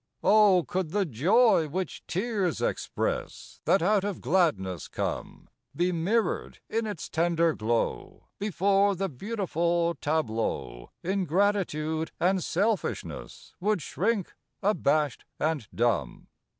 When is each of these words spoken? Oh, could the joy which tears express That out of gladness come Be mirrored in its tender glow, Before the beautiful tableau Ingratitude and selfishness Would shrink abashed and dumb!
Oh, 0.23 0.65
could 0.67 0.89
the 0.89 1.05
joy 1.05 1.67
which 1.69 2.03
tears 2.07 2.59
express 2.59 3.61
That 3.65 3.83
out 3.83 4.03
of 4.03 4.19
gladness 4.19 4.87
come 4.87 5.47
Be 5.75 5.91
mirrored 5.91 6.57
in 6.67 6.87
its 6.87 7.07
tender 7.07 7.53
glow, 7.53 8.23
Before 8.39 8.95
the 8.95 9.09
beautiful 9.09 9.93
tableau 10.01 10.89
Ingratitude 11.03 12.09
and 12.19 12.43
selfishness 12.43 13.53
Would 13.59 13.83
shrink 13.83 14.33
abashed 14.63 15.23
and 15.39 15.67
dumb! 15.71 16.29